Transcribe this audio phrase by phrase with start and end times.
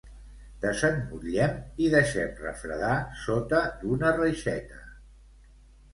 [0.61, 1.53] Desemmotllem,
[1.87, 2.95] i deixem refredar
[3.27, 4.85] sota d'una reixeta.